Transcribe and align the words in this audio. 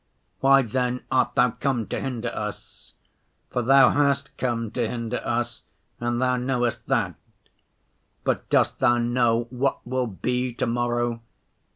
Why, 0.39 0.63
then, 0.63 1.03
art 1.11 1.35
Thou 1.35 1.51
come 1.51 1.85
to 1.89 2.01
hinder 2.01 2.31
us? 2.33 2.95
For 3.51 3.61
Thou 3.61 3.91
hast 3.91 4.35
come 4.35 4.71
to 4.71 4.87
hinder 4.89 5.21
us, 5.23 5.61
and 5.99 6.19
Thou 6.19 6.37
knowest 6.37 6.87
that. 6.87 7.13
But 8.23 8.49
dost 8.49 8.79
Thou 8.79 8.97
know 8.97 9.43
what 9.51 9.85
will 9.85 10.07
be 10.07 10.55
to‐ 10.55 10.67
morrow? 10.67 11.21